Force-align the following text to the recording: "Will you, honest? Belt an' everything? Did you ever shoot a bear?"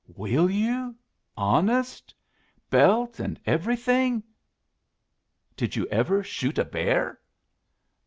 "Will 0.15 0.49
you, 0.49 0.95
honest? 1.37 2.11
Belt 2.71 3.19
an' 3.19 3.37
everything? 3.45 4.23
Did 5.55 5.75
you 5.75 5.85
ever 5.89 6.23
shoot 6.23 6.57
a 6.57 6.65
bear?" 6.65 7.19